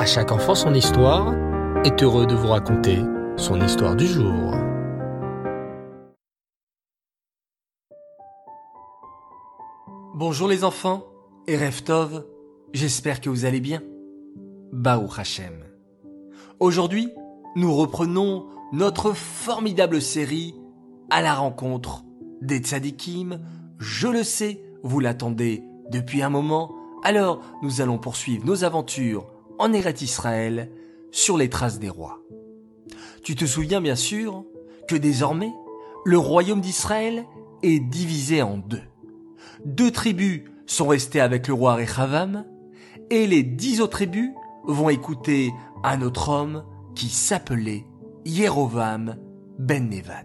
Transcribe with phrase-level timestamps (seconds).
[0.00, 1.34] À chaque enfant son histoire
[1.84, 3.00] est heureux de vous raconter
[3.36, 4.54] son histoire du jour.
[10.14, 11.04] Bonjour les enfants
[11.46, 12.24] et Reftov,
[12.72, 13.82] j'espère que vous allez bien.
[14.72, 15.66] Baou Hashem.
[16.60, 17.12] Aujourd'hui,
[17.54, 20.54] nous reprenons notre formidable série
[21.10, 22.04] à la rencontre
[22.40, 23.38] des tzadikim.
[23.78, 26.74] Je le sais, vous l'attendez depuis un moment,
[27.04, 29.26] alors nous allons poursuivre nos aventures
[29.60, 30.70] en Eret Israël
[31.12, 32.22] sur les traces des rois.
[33.22, 34.44] Tu te souviens bien sûr
[34.88, 35.52] que désormais,
[36.06, 37.26] le royaume d'Israël
[37.62, 38.82] est divisé en deux.
[39.66, 42.46] Deux tribus sont restées avec le roi Rechavam,
[43.10, 44.30] et les dix autres tribus
[44.64, 45.52] vont écouter
[45.84, 47.84] un autre homme qui s'appelait
[48.24, 49.16] Yerovam
[49.58, 50.24] ben Nevat.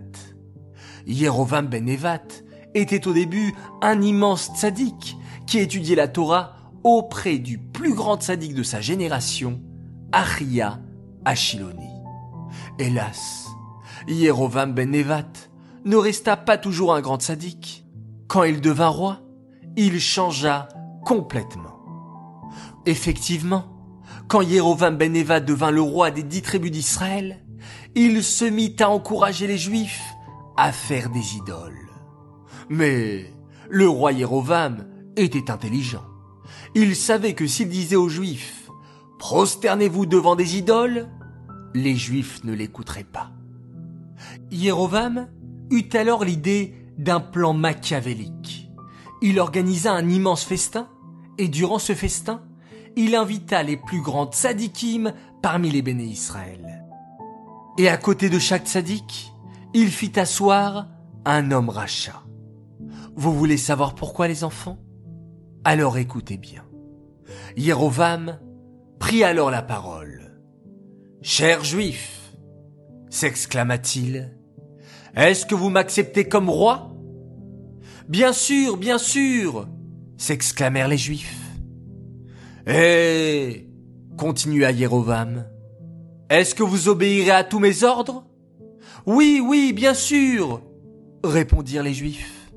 [1.08, 2.27] Yerovam ben Nevat
[2.74, 6.55] était au début un immense tzaddik qui étudiait la Torah
[6.86, 9.60] auprès du plus grand tzaddik de sa génération,
[10.12, 10.80] Achia
[11.26, 11.90] Achiloni.
[12.77, 13.48] Hélas,
[14.08, 15.32] Yerovam ben Nevat
[15.84, 17.86] ne resta pas toujours un grand tzaddik.
[18.27, 19.22] Quand il devint roi,
[19.76, 20.70] il changea
[21.04, 21.82] complètement.
[22.86, 23.66] Effectivement,
[24.27, 27.44] quand Yerovam ben Nevat devint le roi des dix tribus d'Israël,
[27.96, 30.04] il se mit à encourager les Juifs
[30.55, 31.90] à faire des idoles.
[32.70, 33.34] Mais
[33.70, 36.04] le roi Yerovam était intelligent.
[36.74, 38.70] Il savait que s'il disait aux Juifs
[39.20, 41.07] Prosternez-vous devant des idoles,
[41.74, 43.32] les Juifs ne l'écouteraient pas.
[44.52, 45.27] Yerovam
[45.71, 48.70] eut alors l'idée d'un plan machiavélique.
[49.21, 50.87] Il organisa un immense festin,
[51.37, 52.43] et durant ce festin,
[52.96, 56.85] il invita les plus grands tzadikim parmi les béné Israël.
[57.77, 59.34] Et à côté de chaque tzaddik,
[59.74, 60.87] il fit asseoir
[61.26, 62.24] un homme rachat.
[63.15, 64.78] Vous voulez savoir pourquoi les enfants?
[65.68, 66.63] Alors écoutez bien.
[67.58, 68.38] Yerovam
[69.00, 70.40] prit alors la parole.
[71.24, 72.31] Cher juif,
[73.09, 74.38] s'exclama-t-il,
[75.16, 76.96] est-ce que vous m'acceptez comme roi?
[78.08, 79.68] Bien sûr, bien sûr,
[80.18, 81.42] s'exclamèrent les juifs.
[82.68, 83.68] Eh,
[84.20, 85.47] continua Yerovam,
[86.30, 88.28] est-ce que vous obéirez à tous mes ordres?
[89.08, 90.62] Oui, oui, bien sûr,
[91.24, 92.52] répondirent les juifs.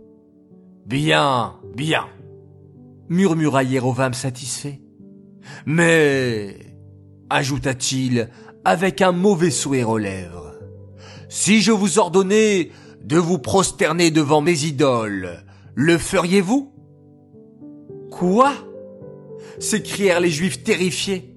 [0.84, 2.06] Bien, bien,
[3.08, 4.80] murmura Yerovam satisfait.
[5.66, 6.56] Mais,
[7.30, 8.28] ajouta-t-il
[8.64, 10.54] avec un mauvais sourire aux lèvres,
[11.28, 12.70] si je vous ordonnais
[13.02, 16.72] de vous prosterner devant mes idoles, le feriez-vous?
[18.10, 18.52] Quoi?
[19.58, 21.34] s'écrièrent les Juifs terrifiés.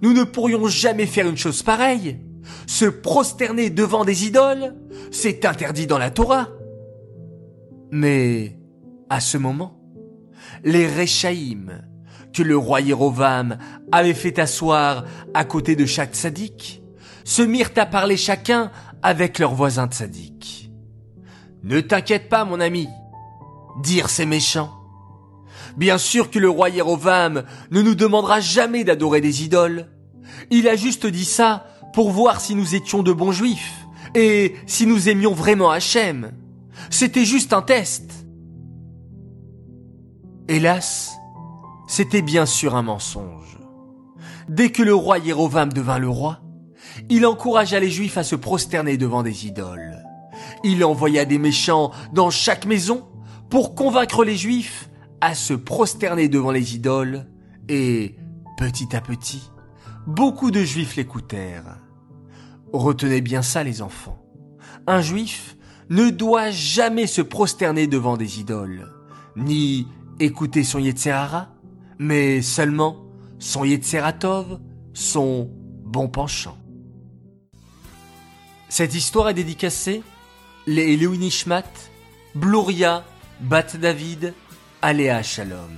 [0.00, 2.18] Nous ne pourrions jamais faire une chose pareille.
[2.66, 4.74] Se prosterner devant des idoles,
[5.10, 6.48] c'est interdit dans la Torah.
[7.90, 8.58] Mais,
[9.10, 9.81] à ce moment,
[10.64, 11.82] les Réchaïm,
[12.32, 13.58] que le roi Yerovam
[13.90, 15.04] avait fait asseoir
[15.34, 16.82] à côté de chaque tzaddik,
[17.24, 18.70] se mirent à parler chacun
[19.02, 20.70] avec leurs voisins tzaddik.
[21.62, 22.88] Ne t'inquiète pas, mon ami,
[23.82, 24.72] dirent ces méchants.
[25.76, 29.88] Bien sûr que le roi Yerovam ne nous demandera jamais d'adorer des idoles.
[30.50, 34.86] Il a juste dit ça pour voir si nous étions de bons juifs et si
[34.86, 36.32] nous aimions vraiment Hachem.
[36.90, 38.21] C'était juste un test.
[40.48, 41.12] Hélas,
[41.86, 43.58] c'était bien sûr un mensonge.
[44.48, 46.40] Dès que le roi Yerovam devint le roi,
[47.08, 50.02] il encouragea les juifs à se prosterner devant des idoles.
[50.64, 53.08] Il envoya des méchants dans chaque maison
[53.50, 57.26] pour convaincre les juifs à se prosterner devant les idoles,
[57.68, 58.16] et,
[58.58, 59.50] petit à petit,
[60.06, 61.78] beaucoup de juifs l'écoutèrent.
[62.72, 64.18] Retenez bien ça, les enfants.
[64.88, 65.56] Un juif
[65.88, 68.88] ne doit jamais se prosterner devant des idoles,
[69.36, 69.86] ni
[70.24, 71.48] écouter son Yetzerara,
[71.98, 72.96] mais seulement
[73.38, 74.60] son Yetzeratov,
[74.94, 75.50] son
[75.84, 76.56] bon penchant.
[78.68, 80.02] Cette histoire est dédicacée
[80.66, 81.64] les Nishmat,
[82.34, 83.04] Bluria,
[83.40, 84.32] Bat David,
[84.80, 85.76] Aléa Shalom.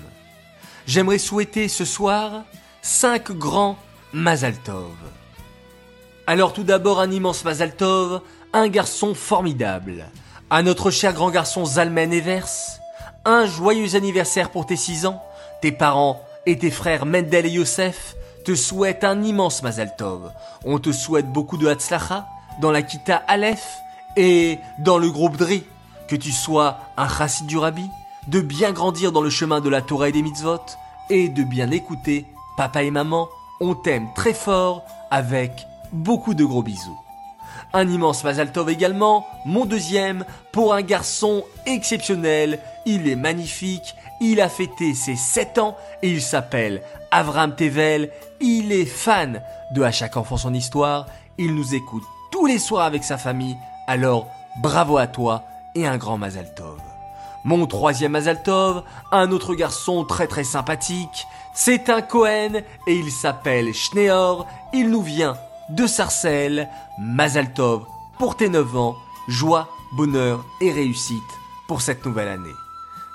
[0.87, 2.45] J'aimerais souhaiter ce soir
[2.83, 3.79] cinq grands
[4.13, 4.95] Mazaltov.
[6.27, 8.21] Alors tout d'abord un immense Mazaltov,
[8.53, 10.07] un garçon formidable.
[10.51, 12.79] À notre cher grand garçon Zalmen Evers,
[13.25, 15.23] un joyeux anniversaire pour tes six ans.
[15.61, 20.33] Tes parents et tes frères Mendel et Yosef te souhaitent un immense Mazaltov.
[20.65, 22.27] On te souhaite beaucoup de Hatzlacha
[22.61, 23.79] dans la Kita Aleph
[24.17, 25.65] et dans le groupe Dri.
[26.09, 27.89] Que tu sois un chassid du Rabbi,
[28.29, 30.61] de bien grandir dans le chemin de la Torah et des mitzvot,
[31.09, 32.27] et de bien écouter
[32.57, 33.29] papa et maman,
[33.61, 36.99] on t'aime très fort avec beaucoup de gros bisous.
[37.75, 42.61] Un immense Mazal Tov également, mon deuxième, pour un garçon exceptionnel.
[42.87, 48.11] Il est magnifique il a fêté ses 7 ans et il s'appelle Avram Tevel.
[48.41, 49.43] Il est fan
[49.73, 51.07] de À chaque enfant son histoire.
[51.37, 53.57] Il nous écoute tous les soirs avec sa famille.
[53.87, 54.29] Alors,
[54.63, 55.43] bravo à toi
[55.75, 56.81] et un grand Mazal Tov.
[57.45, 63.75] Mon troisième Mazaltov, un autre garçon très très sympathique, c'est un Cohen et il s'appelle
[63.75, 65.37] Schneor, il nous vient
[65.71, 66.69] de Sarcelles.
[66.99, 67.85] Mazaltov,
[68.19, 68.97] pour tes 9 ans,
[69.29, 71.23] joie, bonheur et réussite
[71.67, 72.55] pour cette nouvelle année.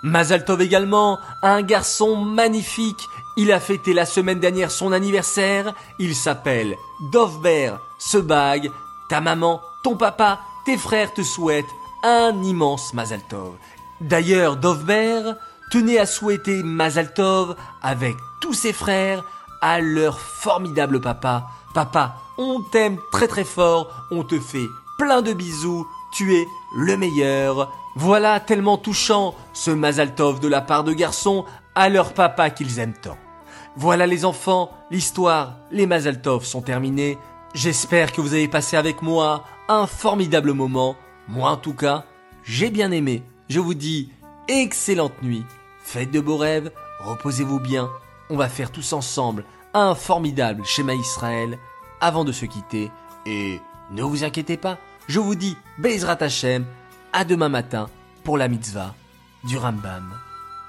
[0.03, 6.75] Mazaltov également, un garçon magnifique, il a fêté la semaine dernière son anniversaire, il s'appelle
[7.11, 8.71] Dovber Sebag,
[9.09, 11.65] ta maman, ton papa, tes frères te souhaitent
[12.03, 13.55] un immense Mazaltov.
[13.99, 15.33] D'ailleurs, Dovber
[15.69, 19.23] tenait à souhaiter Mazaltov avec tous ses frères
[19.61, 21.47] à leur formidable papa.
[21.73, 24.67] Papa, on t'aime très très fort, on te fait
[24.97, 27.71] plein de bisous, tu es le meilleur.
[27.95, 31.45] Voilà tellement touchant ce Mazaltov de la part de garçons
[31.75, 33.17] à leur papa qu'ils aiment tant.
[33.75, 37.17] Voilà les enfants, l'histoire, les Mazaltov sont terminés.
[37.53, 40.95] J'espère que vous avez passé avec moi un formidable moment.
[41.27, 42.05] Moi en tout cas,
[42.43, 43.23] j'ai bien aimé.
[43.47, 44.11] Je vous dis
[44.47, 45.45] excellente nuit,
[45.79, 47.89] faites de beaux rêves, reposez-vous bien.
[48.31, 51.57] On va faire tous ensemble un formidable schéma Israël
[52.01, 52.91] avant de se quitter.
[53.25, 53.59] Et
[53.91, 54.77] ne vous inquiétez pas,
[55.07, 56.65] je vous dis Bezrat Hashem,
[57.13, 57.89] à demain matin
[58.23, 58.93] pour la mitzvah
[59.43, 60.13] du Rambam.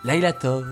[0.04, 0.66] Laila Tov.